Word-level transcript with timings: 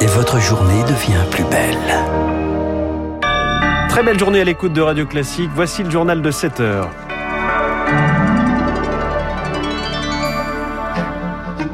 Et 0.00 0.06
votre 0.06 0.38
journée 0.40 0.82
devient 0.82 1.24
plus 1.30 1.44
belle. 1.44 1.78
Très 3.88 4.02
belle 4.02 4.18
journée 4.18 4.42
à 4.42 4.44
l'écoute 4.44 4.74
de 4.74 4.82
Radio 4.82 5.06
Classique. 5.06 5.50
Voici 5.54 5.82
le 5.82 5.90
journal 5.90 6.20
de 6.20 6.30
7 6.30 6.60
heures. 6.60 6.90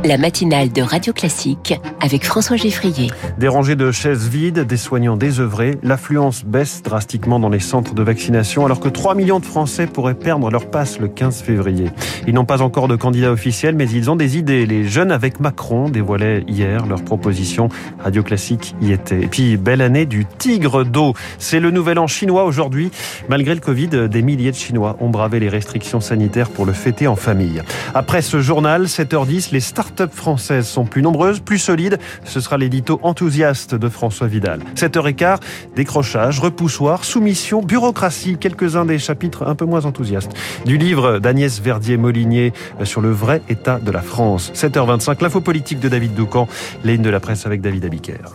La 0.06 0.18
matinale 0.18 0.70
de 0.70 0.82
Radio 0.82 1.12
Classique 1.12 1.74
avec 2.00 2.24
François 2.24 2.56
Geffrier. 2.56 3.10
Des 3.38 3.48
rangées 3.48 3.74
de 3.74 3.90
chaises 3.90 4.28
vides, 4.28 4.60
des 4.60 4.76
soignants 4.76 5.16
désœuvrés, 5.16 5.78
l'affluence 5.82 6.44
baisse 6.44 6.80
drastiquement 6.84 7.40
dans 7.40 7.48
les 7.48 7.58
centres 7.58 7.92
de 7.92 8.04
vaccination 8.04 8.64
alors 8.64 8.78
que 8.78 8.88
3 8.88 9.16
millions 9.16 9.40
de 9.40 9.44
Français 9.44 9.88
pourraient 9.88 10.14
perdre 10.14 10.48
leur 10.48 10.70
passe 10.70 11.00
le 11.00 11.08
15 11.08 11.42
février. 11.42 11.90
Ils 12.28 12.34
n'ont 12.34 12.44
pas 12.44 12.62
encore 12.62 12.86
de 12.86 12.94
candidat 12.94 13.32
officiel 13.32 13.74
mais 13.74 13.90
ils 13.90 14.08
ont 14.08 14.14
des 14.14 14.38
idées. 14.38 14.64
Les 14.64 14.84
jeunes 14.84 15.10
avec 15.10 15.40
Macron 15.40 15.88
dévoilaient 15.88 16.44
hier 16.46 16.86
leur 16.86 17.02
proposition. 17.02 17.68
Radio 17.98 18.22
Classique 18.22 18.76
y 18.80 18.92
était. 18.92 19.22
Et 19.22 19.26
puis 19.26 19.56
belle 19.56 19.82
année 19.82 20.06
du 20.06 20.24
tigre 20.24 20.84
d'eau. 20.84 21.14
C'est 21.38 21.58
le 21.58 21.72
nouvel 21.72 21.98
an 21.98 22.06
chinois 22.06 22.44
aujourd'hui. 22.44 22.92
Malgré 23.28 23.56
le 23.56 23.60
Covid, 23.60 24.08
des 24.08 24.22
milliers 24.22 24.52
de 24.52 24.56
Chinois 24.56 24.96
ont 25.00 25.10
bravé 25.10 25.40
les 25.40 25.48
restrictions 25.48 26.00
sanitaires 26.00 26.50
pour 26.50 26.64
le 26.64 26.72
fêter 26.72 27.08
en 27.08 27.16
famille. 27.16 27.60
Après 27.92 28.22
ce 28.22 28.40
journal, 28.40 28.84
7h10, 28.84 29.48
les 29.50 29.58
start 29.58 29.95
startups 29.96 30.14
françaises 30.14 30.66
sont 30.66 30.84
plus 30.84 31.02
nombreuses, 31.02 31.40
plus 31.40 31.58
solides. 31.58 31.98
Ce 32.24 32.40
sera 32.40 32.58
l'édito 32.58 33.00
enthousiaste 33.02 33.74
de 33.74 33.88
François 33.88 34.26
Vidal. 34.26 34.60
7h15, 34.74 35.38
décrochage, 35.74 36.40
repoussoir, 36.40 37.04
soumission, 37.04 37.62
bureaucratie, 37.62 38.36
quelques-uns 38.38 38.84
des 38.84 38.98
chapitres 38.98 39.46
un 39.46 39.54
peu 39.54 39.64
moins 39.64 39.84
enthousiastes 39.84 40.32
du 40.64 40.76
livre 40.76 41.18
d'Agnès 41.18 41.60
Verdier-Molinier 41.60 42.52
sur 42.84 43.00
le 43.00 43.10
vrai 43.10 43.42
état 43.48 43.78
de 43.78 43.90
la 43.90 44.02
France. 44.02 44.52
7h25, 44.54 45.22
l'info 45.22 45.40
politique 45.40 45.80
de 45.80 45.88
David 45.88 46.14
Doucan, 46.14 46.48
ligne 46.84 47.02
de 47.02 47.10
la 47.10 47.20
presse 47.20 47.46
avec 47.46 47.60
David 47.60 47.84
Abiker. 47.84 48.32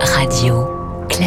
Radio. 0.00 0.77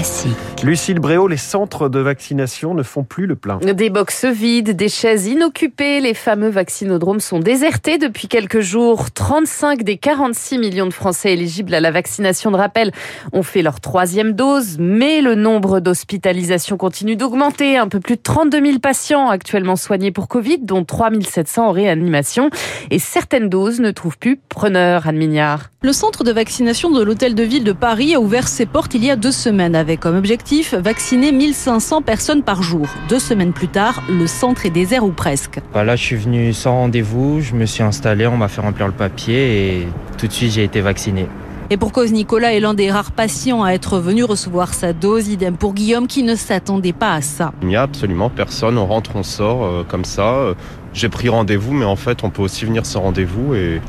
Classique. 0.01 0.35
Lucille 0.63 0.99
Bréau, 0.99 1.27
les 1.27 1.37
centres 1.37 1.87
de 1.87 1.99
vaccination 1.99 2.73
ne 2.73 2.81
font 2.81 3.03
plus 3.03 3.27
le 3.27 3.35
plein. 3.35 3.57
Des 3.57 3.91
boxes 3.91 4.25
vides, 4.25 4.75
des 4.75 4.89
chaises 4.89 5.27
inoccupées, 5.27 5.99
les 6.01 6.15
fameux 6.15 6.49
vaccinodromes 6.49 7.19
sont 7.19 7.39
désertés 7.39 7.99
depuis 7.99 8.27
quelques 8.27 8.61
jours. 8.61 9.11
35 9.11 9.83
des 9.83 9.97
46 9.97 10.57
millions 10.57 10.87
de 10.87 10.93
Français 10.93 11.33
éligibles 11.33 11.75
à 11.75 11.79
la 11.79 11.91
vaccination 11.91 12.49
de 12.49 12.57
rappel 12.57 12.91
ont 13.31 13.43
fait 13.43 13.61
leur 13.61 13.79
troisième 13.79 14.33
dose, 14.33 14.77
mais 14.79 15.21
le 15.21 15.35
nombre 15.35 15.79
d'hospitalisations 15.79 16.77
continue 16.77 17.15
d'augmenter. 17.15 17.77
Un 17.77 17.87
peu 17.87 17.99
plus 17.99 18.15
de 18.15 18.21
32 18.21 18.65
000 18.65 18.79
patients 18.79 19.29
actuellement 19.29 19.75
soignés 19.75 20.11
pour 20.11 20.27
Covid, 20.27 20.59
dont 20.59 20.83
3 20.83 21.09
700 21.27 21.67
en 21.67 21.71
réanimation. 21.71 22.49
Et 22.89 22.97
certaines 22.97 23.49
doses 23.49 23.79
ne 23.79 23.91
trouvent 23.91 24.17
plus 24.17 24.37
preneur, 24.37 25.07
Anne 25.07 25.17
Mignard. 25.17 25.69
Le 25.83 25.93
centre 25.93 26.23
de 26.23 26.31
vaccination 26.31 26.91
de 26.91 27.01
l'Hôtel 27.01 27.33
de 27.33 27.41
Ville 27.41 27.63
de 27.63 27.71
Paris 27.71 28.13
a 28.13 28.21
ouvert 28.21 28.47
ses 28.47 28.67
portes 28.67 28.93
il 28.93 29.03
y 29.03 29.09
a 29.09 29.15
deux 29.15 29.31
semaines 29.31 29.75
avec 29.75 29.90
comme 29.97 30.15
objectif 30.15 30.73
vacciner 30.73 31.31
1500 31.31 32.01
personnes 32.01 32.43
par 32.43 32.63
jour. 32.63 32.87
Deux 33.09 33.19
semaines 33.19 33.53
plus 33.53 33.67
tard, 33.67 34.03
le 34.09 34.27
centre 34.27 34.65
est 34.65 34.69
désert 34.69 35.03
ou 35.03 35.11
presque. 35.11 35.59
Bah 35.73 35.83
là, 35.83 35.95
je 35.95 36.03
suis 36.03 36.15
venu 36.15 36.53
sans 36.53 36.73
rendez-vous, 36.73 37.41
je 37.41 37.53
me 37.53 37.65
suis 37.65 37.83
installé, 37.83 38.27
on 38.27 38.37
m'a 38.37 38.47
fait 38.47 38.61
remplir 38.61 38.87
le 38.87 38.93
papier 38.93 39.79
et 39.79 39.87
tout 40.17 40.27
de 40.27 40.31
suite 40.31 40.51
j'ai 40.51 40.63
été 40.63 40.81
vacciné. 40.81 41.27
Et 41.69 41.77
pour 41.77 41.93
cause, 41.93 42.11
Nicolas 42.11 42.53
est 42.53 42.59
l'un 42.59 42.73
des 42.73 42.91
rares 42.91 43.13
patients 43.13 43.63
à 43.63 43.71
être 43.71 43.99
venu 43.99 44.25
recevoir 44.25 44.73
sa 44.73 44.91
dose. 44.91 45.29
Idem 45.29 45.55
pour 45.55 45.73
Guillaume 45.73 46.05
qui 46.05 46.21
ne 46.21 46.35
s'attendait 46.35 46.91
pas 46.91 47.13
à 47.13 47.21
ça. 47.21 47.53
Il 47.61 47.69
n'y 47.69 47.77
a 47.77 47.83
absolument 47.83 48.29
personne. 48.29 48.77
On 48.77 48.85
rentre, 48.85 49.11
on 49.15 49.23
sort 49.23 49.63
euh, 49.63 49.85
comme 49.87 50.03
ça. 50.03 50.53
J'ai 50.93 51.07
pris 51.07 51.29
rendez-vous, 51.29 51.71
mais 51.71 51.85
en 51.85 51.95
fait, 51.95 52.25
on 52.25 52.29
peut 52.29 52.41
aussi 52.41 52.65
venir 52.65 52.85
sans 52.85 52.99
rendez-vous 53.01 53.55
et 53.55 53.79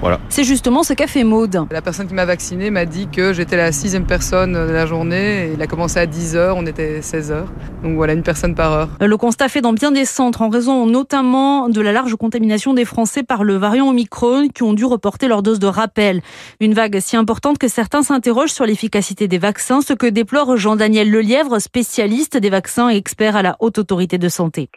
voilà. 0.00 0.20
C'est 0.28 0.44
justement 0.44 0.82
ce 0.82 0.92
qu'a 0.92 1.06
fait 1.06 1.24
Maude. 1.24 1.66
La 1.70 1.82
personne 1.82 2.06
qui 2.06 2.14
m'a 2.14 2.24
vacciné 2.24 2.70
m'a 2.70 2.84
dit 2.84 3.08
que 3.08 3.32
j'étais 3.32 3.56
la 3.56 3.72
sixième 3.72 4.06
personne 4.06 4.52
de 4.52 4.72
la 4.72 4.86
journée. 4.86 5.50
Il 5.54 5.62
a 5.62 5.66
commencé 5.66 5.98
à 5.98 6.06
10h, 6.06 6.52
on 6.56 6.66
était 6.66 7.00
16h. 7.00 7.44
Donc 7.82 7.96
voilà, 7.96 8.12
une 8.12 8.22
personne 8.22 8.54
par 8.54 8.72
heure. 8.72 8.88
Le 9.00 9.16
constat 9.16 9.48
fait 9.48 9.60
dans 9.60 9.72
bien 9.72 9.92
des 9.92 10.04
centres 10.04 10.42
en 10.42 10.48
raison 10.48 10.86
notamment 10.86 11.68
de 11.68 11.80
la 11.80 11.92
large 11.92 12.14
contamination 12.16 12.74
des 12.74 12.84
Français 12.84 13.22
par 13.22 13.44
le 13.44 13.56
variant 13.56 13.88
Omicron 13.88 14.48
qui 14.48 14.62
ont 14.62 14.72
dû 14.74 14.84
reporter 14.84 15.28
leur 15.28 15.42
dose 15.42 15.58
de 15.58 15.66
rappel. 15.66 16.22
Une 16.60 16.74
vague 16.74 16.98
si 17.00 17.16
importante 17.16 17.58
que 17.58 17.68
certains 17.68 18.02
s'interrogent 18.02 18.52
sur 18.52 18.66
l'efficacité 18.66 19.28
des 19.28 19.38
vaccins, 19.38 19.80
ce 19.80 19.92
que 19.92 20.06
déplore 20.06 20.56
Jean-Daniel 20.56 21.10
Lelièvre, 21.10 21.60
spécialiste 21.60 22.36
des 22.36 22.50
vaccins 22.50 22.90
et 22.90 22.96
expert 22.96 23.36
à 23.36 23.42
la 23.42 23.56
Haute 23.60 23.78
Autorité 23.78 24.18
de 24.18 24.28
Santé 24.28 24.70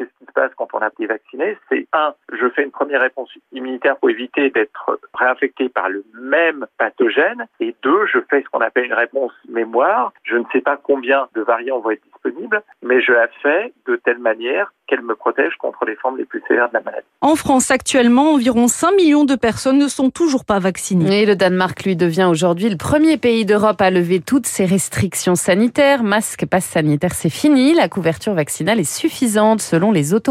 quand 0.55 0.67
on 0.73 0.79
a 0.79 0.87
été 0.87 1.05
vacciné, 1.05 1.57
c'est 1.69 1.87
un, 1.93 2.13
je 2.31 2.49
fais 2.49 2.63
une 2.63 2.71
première 2.71 3.01
réponse 3.01 3.29
immunitaire 3.51 3.97
pour 3.97 4.09
éviter 4.09 4.49
d'être 4.49 4.99
réinfecté 5.13 5.69
par 5.69 5.89
le 5.89 6.05
même 6.21 6.65
pathogène, 6.77 7.47
et 7.59 7.75
deux, 7.83 8.05
je 8.11 8.19
fais 8.29 8.41
ce 8.41 8.49
qu'on 8.49 8.61
appelle 8.61 8.85
une 8.85 8.93
réponse 8.93 9.31
mémoire. 9.49 10.13
Je 10.23 10.35
ne 10.35 10.43
sais 10.51 10.61
pas 10.61 10.77
combien 10.77 11.27
de 11.35 11.41
variants 11.41 11.79
vont 11.79 11.91
être 11.91 12.03
disponibles, 12.03 12.61
mais 12.81 13.01
je 13.01 13.11
la 13.11 13.27
fais 13.41 13.73
de 13.87 13.95
telle 13.95 14.19
manière 14.19 14.71
qu'elle 14.87 15.01
me 15.01 15.15
protège 15.15 15.53
contre 15.59 15.83
les 15.85 15.95
formes 15.95 16.17
les 16.17 16.25
plus 16.25 16.41
sévères 16.47 16.69
de 16.69 16.75
la 16.75 16.81
maladie. 16.81 17.05
En 17.19 17.35
France, 17.35 17.71
actuellement, 17.71 18.33
environ 18.33 18.67
5 18.67 18.91
millions 18.95 19.25
de 19.25 19.35
personnes 19.35 19.77
ne 19.77 19.89
sont 19.89 20.09
toujours 20.09 20.45
pas 20.45 20.59
vaccinées. 20.59 21.23
Et 21.23 21.25
le 21.25 21.35
Danemark, 21.35 21.83
lui, 21.83 21.97
devient 21.97 22.27
aujourd'hui 22.29 22.69
le 22.69 22.77
premier 22.77 23.17
pays 23.17 23.45
d'Europe 23.45 23.81
à 23.81 23.89
lever 23.89 24.21
toutes 24.21 24.45
ses 24.45 24.65
restrictions 24.65 25.35
sanitaires. 25.35 26.03
Masque, 26.03 26.45
passe 26.45 26.65
sanitaire, 26.65 27.13
c'est 27.13 27.29
fini. 27.29 27.73
La 27.73 27.89
couverture 27.89 28.33
vaccinale 28.33 28.79
est 28.79 28.89
suffisante 28.89 29.61
selon 29.61 29.91
les 29.91 30.13
autorités. 30.13 30.26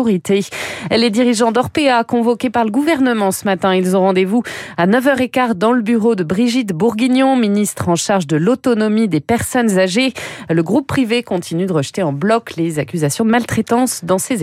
Les 0.91 1.11
dirigeants 1.11 1.53
d'Orpea, 1.53 2.05
convoqués 2.07 2.51
par 2.51 2.65
le 2.65 2.71
gouvernement 2.71 3.31
ce 3.31 3.45
matin, 3.45 3.75
ils 3.75 3.97
ont 3.97 4.01
rendez-vous 4.01 4.43
à 4.77 4.87
9h15 4.87 5.55
dans 5.55 5.73
le 5.73 5.83
bureau 5.83 6.15
de 6.15 6.25
Brigitte 6.25 6.73
Bourguignon, 6.73 7.37
ministre 7.37 7.89
en 7.89 7.97
charge 7.97 8.27
de 8.27 8.37
l'autonomie 8.37 9.09
des 9.09 9.21
personnes 9.21 9.79
âgées. 9.79 10.13
Le 10.49 10.63
groupe 10.63 10.87
privé 10.87 11.23
continue 11.23 11.67
de 11.67 11.73
rejeter 11.73 12.03
en 12.03 12.13
bloc 12.13 12.57
les 12.57 12.79
accusations 12.79 13.25
de 13.25 13.31
maltraitance 13.31 14.05
dans 14.05 14.19
ses 14.19 14.43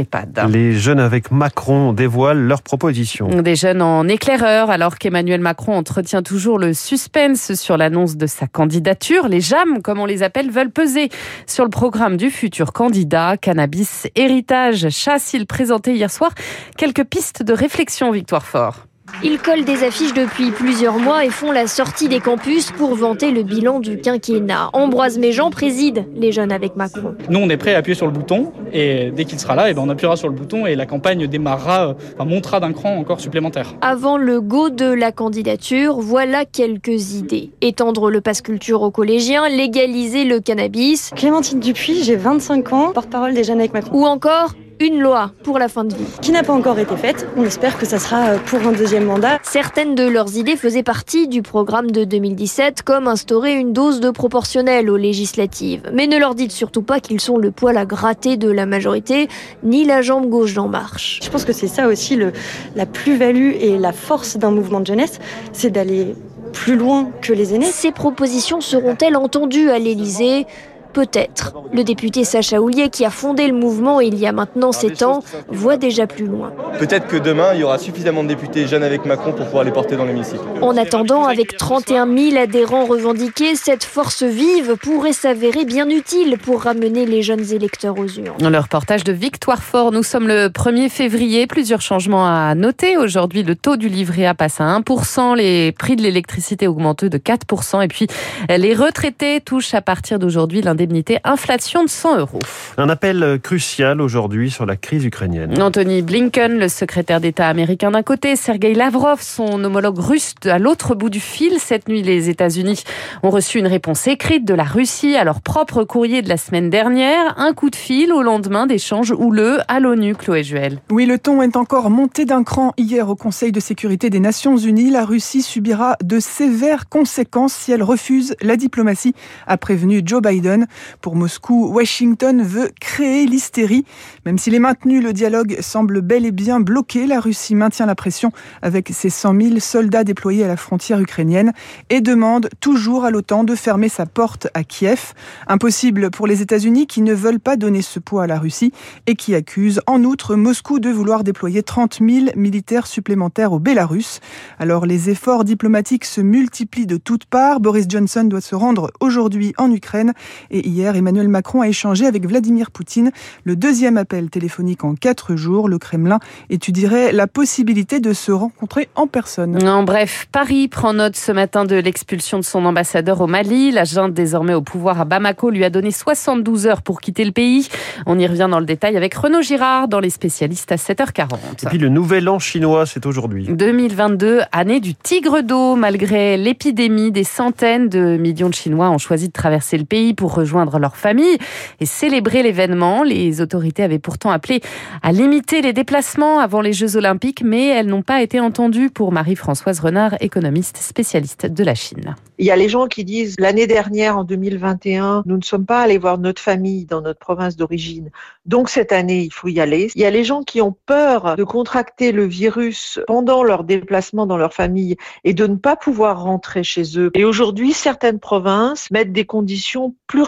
les 0.49 0.73
jeunes 0.73 0.99
avec 0.99 1.31
Macron 1.31 1.93
dévoilent 1.93 2.45
leurs 2.47 2.61
propositions. 2.61 3.27
Des 3.27 3.55
jeunes 3.55 3.81
en 3.81 4.07
éclaireur, 4.07 4.69
alors 4.69 4.97
qu'Emmanuel 4.97 5.41
Macron 5.41 5.75
entretient 5.75 6.21
toujours 6.21 6.59
le 6.59 6.73
suspense 6.73 7.53
sur 7.53 7.77
l'annonce 7.77 8.17
de 8.17 8.27
sa 8.27 8.47
candidature. 8.47 9.27
Les 9.27 9.41
JAM, 9.41 9.81
comme 9.81 9.99
on 9.99 10.05
les 10.05 10.23
appelle, 10.23 10.51
veulent 10.51 10.71
peser 10.71 11.09
sur 11.47 11.63
le 11.63 11.69
programme 11.69 12.17
du 12.17 12.29
futur 12.29 12.73
candidat. 12.73 13.37
Cannabis, 13.37 14.07
héritage, 14.15 14.89
chasse. 14.89 15.33
Il 15.43 15.47
présentait 15.47 15.93
hier 15.93 16.09
soir 16.09 16.31
quelques 16.77 17.03
pistes 17.03 17.43
de 17.43 17.51
réflexion, 17.51 18.11
Victoire 18.11 18.45
Fort. 18.45 18.85
Ils 19.25 19.39
collent 19.39 19.65
des 19.65 19.83
affiches 19.83 20.13
depuis 20.13 20.51
plusieurs 20.51 20.97
mois 20.97 21.25
et 21.25 21.29
font 21.29 21.51
la 21.51 21.67
sortie 21.67 22.07
des 22.07 22.21
campus 22.21 22.71
pour 22.71 22.95
vanter 22.95 23.31
le 23.31 23.43
bilan 23.43 23.81
du 23.81 23.97
quinquennat. 23.97 24.69
Ambroise 24.71 25.17
Méjean 25.17 25.49
préside 25.49 26.05
les 26.15 26.31
jeunes 26.31 26.53
avec 26.53 26.77
Macron. 26.77 27.15
Nous, 27.29 27.39
on 27.39 27.49
est 27.49 27.57
prêt 27.57 27.75
à 27.75 27.79
appuyer 27.79 27.93
sur 27.93 28.05
le 28.05 28.13
bouton 28.13 28.53
et 28.71 29.11
dès 29.11 29.25
qu'il 29.25 29.37
sera 29.37 29.55
là, 29.55 29.69
eh 29.69 29.73
ben, 29.73 29.81
on 29.85 29.89
appuiera 29.89 30.15
sur 30.15 30.29
le 30.29 30.33
bouton 30.33 30.65
et 30.65 30.75
la 30.75 30.85
campagne 30.85 31.27
démarrera, 31.27 31.89
euh, 31.89 31.93
enfin, 32.13 32.23
montera 32.23 32.61
d'un 32.61 32.71
cran 32.71 32.95
encore 32.95 33.19
supplémentaire. 33.19 33.75
Avant 33.81 34.15
le 34.15 34.39
go 34.39 34.69
de 34.69 34.85
la 34.85 35.11
candidature, 35.11 35.99
voilà 35.99 36.45
quelques 36.45 37.15
idées. 37.15 37.51
Étendre 37.59 38.09
le 38.09 38.21
passe 38.21 38.41
culture 38.41 38.81
aux 38.81 38.91
collégiens, 38.91 39.49
légaliser 39.49 40.23
le 40.23 40.39
cannabis. 40.39 41.11
Clémentine 41.17 41.59
Dupuis, 41.59 42.05
j'ai 42.05 42.15
25 42.15 42.71
ans, 42.71 42.91
porte-parole 42.93 43.33
des 43.33 43.43
jeunes 43.43 43.59
avec 43.59 43.73
Macron. 43.73 43.99
Ou 43.99 44.05
encore 44.05 44.53
une 44.79 44.99
loi 44.99 45.31
pour 45.43 45.59
la 45.59 45.67
fin 45.67 45.83
de 45.83 45.93
vie. 45.93 46.05
Qui 46.21 46.31
n'a 46.31 46.43
pas 46.43 46.53
encore 46.53 46.79
été 46.79 46.95
faite. 46.95 47.27
On 47.37 47.43
espère 47.43 47.77
que 47.77 47.85
ça 47.85 47.99
sera 47.99 48.29
euh, 48.29 48.37
pour 48.45 48.59
un 48.67 48.71
deuxième 48.71 49.05
mandat. 49.05 49.39
Certaines 49.43 49.95
de 49.95 50.03
leurs 50.03 50.37
idées 50.37 50.55
faisaient 50.55 50.83
partie 50.83 51.27
du 51.27 51.41
programme 51.41 51.91
de 51.91 52.03
2017, 52.03 52.81
comme 52.83 53.07
instaurer 53.07 53.53
une 53.55 53.73
dose 53.73 53.99
de 53.99 54.09
proportionnelle 54.09 54.89
aux 54.89 54.97
législatives. 54.97 55.89
Mais 55.93 56.07
ne 56.07 56.17
leur 56.17 56.35
dites 56.35 56.51
surtout 56.51 56.81
pas 56.83 56.99
qu'ils 56.99 57.21
sont 57.21 57.37
le 57.37 57.51
poil 57.51 57.77
à 57.77 57.85
gratter 57.85 58.37
de 58.37 58.49
la 58.49 58.65
majorité, 58.65 59.27
ni 59.63 59.85
la 59.85 60.01
jambe 60.01 60.27
gauche 60.27 60.53
d'En 60.53 60.67
Marche. 60.67 61.19
Je 61.23 61.29
pense 61.29 61.45
que 61.45 61.53
c'est 61.53 61.67
ça 61.67 61.87
aussi 61.87 62.15
le, 62.15 62.31
la 62.75 62.85
plus-value 62.85 63.51
et 63.59 63.77
la 63.77 63.91
force 63.91 64.37
d'un 64.37 64.51
mouvement 64.51 64.79
de 64.79 64.87
jeunesse, 64.87 65.19
c'est 65.51 65.69
d'aller 65.69 66.15
plus 66.53 66.75
loin 66.75 67.09
que 67.21 67.33
les 67.33 67.53
aînés. 67.53 67.65
Ces 67.65 67.91
propositions 67.91 68.61
seront-elles 68.61 69.17
entendues 69.17 69.69
à 69.69 69.79
l'Élysée? 69.79 70.45
Peut-être. 70.93 71.53
Le 71.73 71.83
député 71.83 72.23
Sacha 72.23 72.61
Houlier, 72.61 72.89
qui 72.89 73.03
a 73.03 73.09
fondé 73.09 73.47
le 73.47 73.53
mouvement 73.53 73.99
il 73.99 74.15
y 74.19 74.27
a 74.27 74.31
maintenant 74.31 74.71
7 74.71 75.01
ans, 75.01 75.23
voit 75.49 75.75
déjà 75.75 76.05
plus 76.05 76.27
loin. 76.27 76.53
Peut-être 76.77 77.07
que 77.07 77.17
demain, 77.17 77.53
il 77.55 77.61
y 77.61 77.63
aura 77.63 77.79
suffisamment 77.79 78.23
de 78.23 78.27
députés 78.27 78.67
jeunes 78.67 78.83
avec 78.83 79.03
Macron 79.05 79.33
pour 79.33 79.45
pouvoir 79.45 79.63
les 79.63 79.71
porter 79.71 79.95
dans 79.95 80.05
l'hémicycle. 80.05 80.43
En 80.61 80.77
attendant, 80.77 81.25
avec 81.25 81.57
31 81.57 82.05
000 82.15 82.37
adhérents 82.37 82.85
revendiqués, 82.85 83.55
cette 83.55 83.83
force 83.83 84.21
vive 84.21 84.75
pourrait 84.77 85.13
s'avérer 85.13 85.65
bien 85.65 85.89
utile 85.89 86.37
pour 86.37 86.61
ramener 86.61 87.07
les 87.07 87.23
jeunes 87.23 87.51
électeurs 87.51 87.97
aux 87.97 88.07
urnes. 88.07 88.37
Dans 88.37 88.51
le 88.51 88.59
reportage 88.59 89.03
de 89.03 89.13
Victoire 89.13 89.63
Fort, 89.63 89.91
nous 89.91 90.03
sommes 90.03 90.27
le 90.27 90.49
1er 90.49 90.89
février. 90.89 91.47
Plusieurs 91.47 91.81
changements 91.81 92.27
à 92.27 92.53
noter. 92.53 92.97
Aujourd'hui, 92.97 93.41
le 93.41 93.55
taux 93.55 93.77
du 93.77 93.89
livret 93.89 94.27
A 94.27 94.35
passe 94.35 94.61
à 94.61 94.65
1%, 94.65 95.35
les 95.37 95.71
prix 95.71 95.95
de 95.95 96.03
l'électricité 96.03 96.67
augmentent 96.67 97.05
de 97.05 97.17
4%, 97.17 97.83
et 97.83 97.87
puis 97.87 98.05
les 98.47 98.75
retraités 98.75 99.41
touchent 99.41 99.73
à 99.73 99.81
partir 99.81 100.19
d'aujourd'hui 100.19 100.61
l'indemnité 100.61 100.82
indemnité 100.83 101.19
inflation 101.23 101.83
de 101.83 101.89
100 101.89 102.19
euros. 102.19 102.39
Un 102.77 102.89
appel 102.89 103.39
crucial 103.41 104.01
aujourd'hui 104.01 104.51
sur 104.51 104.65
la 104.65 104.75
crise 104.75 105.05
ukrainienne. 105.05 105.61
Anthony 105.61 106.01
Blinken, 106.01 106.59
le 106.59 106.67
secrétaire 106.67 107.21
d'État 107.21 107.47
américain 107.47 107.91
d'un 107.91 108.03
côté, 108.03 108.35
Sergei 108.35 108.73
Lavrov, 108.73 109.21
son 109.21 109.63
homologue 109.63 109.99
russe 109.99 110.33
à 110.45 110.59
l'autre 110.59 110.95
bout 110.95 111.09
du 111.09 111.19
fil. 111.19 111.53
Cette 111.59 111.87
nuit, 111.87 112.01
les 112.01 112.29
États-Unis 112.29 112.83
ont 113.21 113.29
reçu 113.29 113.59
une 113.59 113.67
réponse 113.67 114.07
écrite 114.07 114.45
de 114.45 114.53
la 114.53 114.63
Russie 114.63 115.15
à 115.15 115.23
leur 115.23 115.41
propre 115.41 115.83
courrier 115.83 116.21
de 116.21 116.29
la 116.29 116.37
semaine 116.37 116.69
dernière. 116.69 117.33
Un 117.37 117.53
coup 117.53 117.69
de 117.69 117.75
fil 117.75 118.11
au 118.11 118.21
lendemain 118.21 118.67
d'échanges 118.67 119.11
houleux 119.11 119.59
à 119.67 119.79
l'ONU, 119.79 120.15
Chloé 120.15 120.43
Juel. 120.43 120.79
Oui, 120.91 121.05
le 121.05 121.17
ton 121.17 121.41
est 121.41 121.55
encore 121.55 121.89
monté 121.89 122.25
d'un 122.25 122.43
cran 122.43 122.73
hier 122.77 123.09
au 123.09 123.15
Conseil 123.15 123.51
de 123.51 123.59
sécurité 123.59 124.09
des 124.09 124.19
Nations 124.19 124.57
Unies. 124.57 124.89
La 124.89 125.05
Russie 125.05 125.41
subira 125.41 125.95
de 126.03 126.19
sévères 126.19 126.89
conséquences 126.89 127.53
si 127.53 127.71
elle 127.71 127.83
refuse 127.83 128.35
la 128.41 128.57
diplomatie, 128.57 129.13
a 129.47 129.57
prévenu 129.57 130.01
Joe 130.03 130.21
Biden. 130.21 130.67
Pour 131.01 131.15
Moscou, 131.15 131.67
Washington 131.73 132.43
veut 132.43 132.71
créer 132.79 133.25
l'hystérie. 133.25 133.85
Même 134.25 134.37
s'il 134.37 134.55
est 134.55 134.59
maintenu, 134.59 135.01
le 135.01 135.13
dialogue 135.13 135.57
semble 135.61 136.01
bel 136.01 136.25
et 136.25 136.31
bien 136.31 136.59
bloqué. 136.59 137.07
La 137.07 137.19
Russie 137.19 137.55
maintient 137.55 137.85
la 137.85 137.95
pression 137.95 138.31
avec 138.61 138.89
ses 138.89 139.09
100 139.09 139.41
000 139.41 139.59
soldats 139.59 140.03
déployés 140.03 140.43
à 140.43 140.47
la 140.47 140.57
frontière 140.57 140.99
ukrainienne 140.99 141.53
et 141.89 142.01
demande 142.01 142.49
toujours 142.59 143.05
à 143.05 143.11
l'OTAN 143.11 143.43
de 143.43 143.55
fermer 143.55 143.89
sa 143.89 144.05
porte 144.05 144.47
à 144.53 144.63
Kiev. 144.63 145.13
Impossible 145.47 146.11
pour 146.11 146.27
les 146.27 146.41
États-Unis 146.41 146.87
qui 146.87 147.01
ne 147.01 147.13
veulent 147.13 147.39
pas 147.39 147.55
donner 147.55 147.81
ce 147.81 147.99
poids 147.99 148.23
à 148.23 148.27
la 148.27 148.39
Russie 148.39 148.71
et 149.07 149.15
qui 149.15 149.35
accusent 149.35 149.81
en 149.87 150.03
outre 150.03 150.35
Moscou 150.35 150.79
de 150.79 150.89
vouloir 150.89 151.23
déployer 151.23 151.63
30 151.63 151.99
000 151.99 152.25
militaires 152.35 152.87
supplémentaires 152.87 153.53
au 153.53 153.59
Bélarus. 153.59 154.19
Alors 154.59 154.85
les 154.85 155.09
efforts 155.09 155.43
diplomatiques 155.43 156.05
se 156.05 156.21
multiplient 156.21 156.87
de 156.87 156.97
toutes 156.97 157.25
parts. 157.25 157.59
Boris 157.59 157.85
Johnson 157.87 158.23
doit 158.23 158.41
se 158.41 158.55
rendre 158.55 158.91
aujourd'hui 158.99 159.53
en 159.57 159.71
Ukraine 159.71 160.13
et 160.51 160.62
hier 160.63 160.95
Emmanuel 160.95 161.27
Macron 161.27 161.61
a 161.61 161.67
échangé 161.67 162.05
avec 162.05 162.25
Vladimir 162.25 162.71
Poutine. 162.71 163.11
Le 163.43 163.55
deuxième 163.55 163.97
appel 163.97 164.29
téléphonique 164.29 164.83
en 164.83 164.95
quatre 164.95 165.35
jours. 165.35 165.69
Le 165.69 165.77
Kremlin 165.77 166.19
étudierait 166.49 167.11
la 167.11 167.27
possibilité 167.27 167.99
de 167.99 168.13
se 168.13 168.31
rencontrer 168.31 168.89
en 168.95 169.07
personne. 169.07 169.67
En 169.67 169.83
bref, 169.83 170.27
Paris 170.31 170.67
prend 170.67 170.93
note 170.93 171.15
ce 171.15 171.31
matin 171.31 171.65
de 171.65 171.75
l'expulsion 171.75 172.39
de 172.39 172.43
son 172.43 172.65
ambassadeur 172.65 173.21
au 173.21 173.27
Mali. 173.27 173.71
La 173.71 173.83
junte 173.83 174.13
désormais 174.13 174.53
au 174.53 174.61
pouvoir 174.61 175.01
à 175.01 175.05
Bamako 175.05 175.49
lui 175.49 175.63
a 175.63 175.69
donné 175.69 175.91
72 175.91 176.67
heures 176.67 176.81
pour 176.81 177.01
quitter 177.01 177.25
le 177.25 177.31
pays. 177.31 177.67
On 178.05 178.17
y 178.17 178.25
revient 178.25 178.47
dans 178.49 178.59
le 178.59 178.65
détail 178.65 178.97
avec 178.97 179.13
Renaud 179.13 179.41
Girard 179.41 179.87
dans 179.87 179.99
les 179.99 180.09
spécialistes 180.09 180.71
à 180.71 180.75
7h40. 180.75 181.65
Et 181.65 181.67
puis 181.67 181.77
le 181.77 181.89
nouvel 181.89 182.29
an 182.29 182.39
chinois, 182.39 182.85
c'est 182.85 183.05
aujourd'hui. 183.05 183.47
2022, 183.47 184.41
année 184.51 184.79
du 184.79 184.95
tigre 184.95 185.41
d'eau. 185.41 185.75
Malgré 185.75 186.37
l'épidémie, 186.37 187.11
des 187.11 187.23
centaines 187.23 187.89
de 187.89 188.17
millions 188.17 188.49
de 188.49 188.53
Chinois 188.53 188.89
ont 188.89 188.97
choisi 188.97 189.27
de 189.27 189.33
traverser 189.33 189.77
le 189.77 189.85
pays 189.85 190.13
pour 190.13 190.33
rejoindre 190.33 190.52
leur 190.79 190.95
famille 190.95 191.37
et 191.79 191.85
célébrer 191.85 192.43
l'événement. 192.43 193.03
Les 193.03 193.41
autorités 193.41 193.83
avaient 193.83 193.99
pourtant 193.99 194.31
appelé 194.31 194.61
à 195.01 195.11
limiter 195.11 195.61
les 195.61 195.73
déplacements 195.73 196.39
avant 196.39 196.61
les 196.61 196.73
Jeux 196.73 196.97
Olympiques, 196.97 197.41
mais 197.43 197.67
elles 197.67 197.87
n'ont 197.87 198.01
pas 198.01 198.21
été 198.21 198.39
entendues 198.39 198.89
pour 198.89 199.11
Marie-Françoise 199.11 199.79
Renard, 199.79 200.15
économiste 200.21 200.77
spécialiste 200.77 201.45
de 201.45 201.63
la 201.63 201.75
Chine. 201.75 202.15
Il 202.39 202.45
y 202.45 202.51
a 202.51 202.55
les 202.55 202.69
gens 202.69 202.87
qui 202.87 203.05
disent 203.05 203.35
l'année 203.39 203.67
dernière, 203.67 204.17
en 204.17 204.23
2021, 204.23 205.23
nous 205.25 205.37
ne 205.37 205.43
sommes 205.43 205.65
pas 205.65 205.81
allés 205.81 205.97
voir 205.97 206.17
notre 206.17 206.41
famille 206.41 206.85
dans 206.85 207.01
notre 207.01 207.19
province 207.19 207.55
d'origine. 207.55 208.09
Donc 208.45 208.69
cette 208.69 208.91
année, 208.91 209.21
il 209.21 209.31
faut 209.31 209.47
y 209.47 209.59
aller. 209.59 209.89
Il 209.95 210.01
y 210.01 210.05
a 210.05 210.09
les 210.09 210.23
gens 210.23 210.41
qui 210.41 210.61
ont 210.61 210.75
peur 210.85 211.35
de 211.35 211.43
contracter 211.43 212.11
le 212.11 212.25
virus 212.25 212.99
pendant 213.07 213.43
leur 213.43 213.63
déplacement 213.63 214.25
dans 214.25 214.37
leur 214.37 214.53
famille 214.53 214.95
et 215.23 215.33
de 215.33 215.47
ne 215.47 215.55
pas 215.55 215.75
pouvoir 215.75 216.23
rentrer 216.23 216.63
chez 216.63 216.97
eux. 216.97 217.11
Et 217.13 217.23
aujourd'hui, 217.23 217.71
certaines 217.73 218.19
provinces 218.19 218.89
mettent 218.91 219.13
des 219.13 219.25
conditions 219.25 219.95
plus 220.07 220.23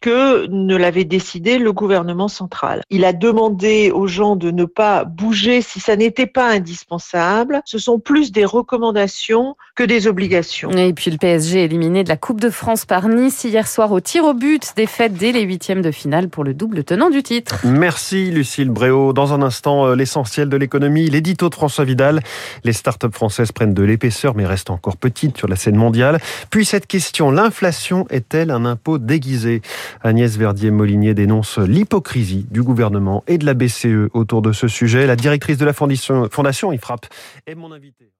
que 0.00 0.46
ne 0.46 0.76
l'avait 0.76 1.04
décidé 1.04 1.58
le 1.58 1.72
gouvernement 1.72 2.28
central. 2.28 2.82
Il 2.90 3.04
a 3.04 3.12
demandé 3.12 3.90
aux 3.90 4.06
gens 4.06 4.36
de 4.36 4.50
ne 4.50 4.64
pas 4.64 5.04
bouger 5.04 5.62
si 5.62 5.80
ça 5.80 5.96
n'était 5.96 6.26
pas 6.26 6.48
indispensable. 6.50 7.62
Ce 7.64 7.78
sont 7.78 7.98
plus 7.98 8.32
des 8.32 8.44
recommandations 8.44 9.56
que 9.74 9.82
des 9.82 10.06
obligations. 10.06 10.70
Et 10.70 10.92
puis 10.92 11.10
le 11.10 11.18
PSG 11.18 11.64
éliminé 11.64 12.04
de 12.04 12.08
la 12.08 12.16
Coupe 12.16 12.40
de 12.40 12.50
France 12.50 12.84
par 12.84 13.08
Nice 13.08 13.44
hier 13.44 13.66
soir 13.66 13.92
au 13.92 14.00
tir 14.00 14.24
au 14.24 14.34
but, 14.34 14.72
défaite 14.76 15.14
dès 15.14 15.32
les 15.32 15.42
huitièmes 15.42 15.82
de 15.82 15.90
finale 15.90 16.28
pour 16.28 16.44
le 16.44 16.54
double 16.54 16.84
tenant 16.84 17.10
du 17.10 17.22
titre. 17.22 17.60
Merci 17.64 18.30
Lucille 18.30 18.70
Bréau. 18.70 19.12
Dans 19.12 19.32
un 19.32 19.42
instant, 19.42 19.86
euh, 19.86 19.94
l'essentiel 19.94 20.48
de 20.48 20.56
l'économie, 20.56 21.08
l'édito 21.08 21.48
de 21.48 21.54
François 21.54 21.84
Vidal. 21.84 22.20
Les 22.64 22.72
startups 22.72 23.12
françaises 23.12 23.52
prennent 23.52 23.74
de 23.74 23.82
l'épaisseur 23.82 24.34
mais 24.34 24.46
restent 24.46 24.70
encore 24.70 24.96
petites 24.96 25.36
sur 25.36 25.48
la 25.48 25.56
scène 25.56 25.76
mondiale. 25.76 26.18
Puis 26.50 26.64
cette 26.64 26.86
question, 26.86 27.30
l'inflation 27.30 28.06
est-elle 28.10 28.50
un 28.50 28.64
impôt 28.64 28.98
déguisé 29.02 29.62
Agnès 30.02 30.36
Verdier-Molinier 30.36 31.14
dénonce 31.14 31.58
l'hypocrisie 31.58 32.46
du 32.50 32.62
gouvernement 32.62 33.24
et 33.26 33.38
de 33.38 33.46
la 33.46 33.54
BCE 33.54 34.08
autour 34.14 34.42
de 34.42 34.52
ce 34.52 34.68
sujet. 34.68 35.06
La 35.06 35.16
directrice 35.16 35.58
de 35.58 35.64
la 35.64 35.72
fondation, 35.72 36.28
fondation 36.30 36.72
IFRAP 36.72 37.06
est 37.46 37.54
mon 37.54 37.72
invitée. 37.72 38.12